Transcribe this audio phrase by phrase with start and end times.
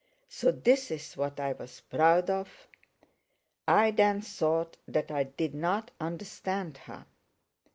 [0.27, 2.67] So this is what I was proud of!
[3.67, 7.05] I then thought that I did not understand her.